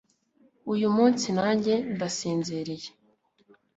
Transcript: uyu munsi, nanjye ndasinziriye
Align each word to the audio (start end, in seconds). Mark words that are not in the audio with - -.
uyu 0.73 0.87
munsi, 0.95 1.25
nanjye 1.37 1.73
ndasinziriye 1.95 2.89